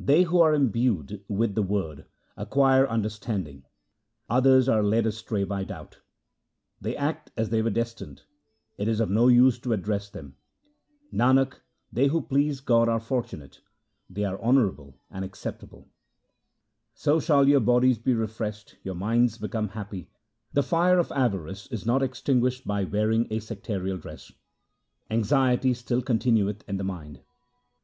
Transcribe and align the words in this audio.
They 0.00 0.24
who 0.24 0.40
are 0.40 0.54
imbued 0.56 1.22
with 1.28 1.54
the 1.54 1.62
Word 1.62 2.06
acquire 2.36 2.84
under 2.90 3.08
standing; 3.08 3.62
others 4.28 4.68
are 4.68 4.82
led 4.82 5.06
astray 5.06 5.44
by 5.44 5.62
doubt. 5.62 6.00
They 6.80 6.96
act 6.96 7.30
as 7.36 7.50
they 7.50 7.62
were 7.62 7.70
destined; 7.70 8.22
it 8.76 8.88
is 8.88 8.98
of 8.98 9.08
no 9.08 9.28
use 9.28 9.60
to 9.60 9.72
address 9.72 10.10
them. 10.10 10.34
Nanak, 11.12 11.60
they 11.92 12.08
who 12.08 12.22
please 12.22 12.58
God 12.58 12.88
are 12.88 12.98
fortunate; 12.98 13.60
they 14.10 14.24
are 14.24 14.42
honoured 14.42 14.94
and 15.12 15.24
acceptable. 15.24 15.86
The 17.00 17.20
fire 20.64 20.98
of 20.98 21.12
avarice 21.12 21.66
is 21.68 21.86
not 21.86 22.02
extinguished 22.02 22.66
by 22.66 22.82
wearing 22.82 23.26
a 23.26 23.38
sectarial 23.38 24.00
dress; 24.02 24.32
anxiety 25.08 25.72
still 25.72 26.02
continueth 26.02 26.68
in 26.68 26.78
the 26.78 26.82
mind. 26.82 27.20